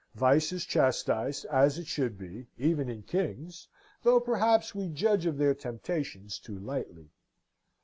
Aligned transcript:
Vice 0.15 0.51
is 0.51 0.65
chastised, 0.65 1.45
as 1.45 1.77
it 1.77 1.85
should 1.85 2.17
be, 2.17 2.47
even 2.57 2.89
in 2.89 3.03
kings, 3.03 3.67
though 4.01 4.19
perhaps 4.19 4.73
we 4.73 4.87
judge 4.89 5.27
of 5.27 5.37
their 5.37 5.53
temptations 5.53 6.39
too 6.39 6.57
lightly. 6.57 7.11